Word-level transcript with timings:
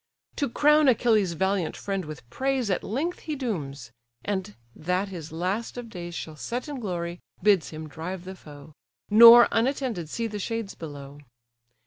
To 0.37 0.49
crown 0.49 0.87
Achilles' 0.87 1.33
valiant 1.33 1.77
friend 1.77 2.05
with 2.05 2.27
praise 2.31 2.71
At 2.71 2.83
length 2.83 3.19
he 3.19 3.35
dooms; 3.35 3.91
and, 4.25 4.55
that 4.75 5.09
his 5.09 5.31
last 5.31 5.77
of 5.77 5.89
days 5.91 6.15
Shall 6.15 6.35
set 6.35 6.67
in 6.67 6.79
glory, 6.79 7.19
bids 7.43 7.69
him 7.69 7.87
drive 7.87 8.25
the 8.25 8.33
foe; 8.33 8.73
Nor 9.11 9.47
unattended 9.51 10.09
see 10.09 10.25
the 10.25 10.39
shades 10.39 10.73
below. 10.73 11.19